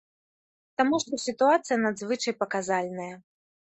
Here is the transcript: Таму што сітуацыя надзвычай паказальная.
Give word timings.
Таму 0.83 0.95
што 1.05 1.21
сітуацыя 1.27 1.81
надзвычай 1.85 2.33
паказальная. 2.43 3.11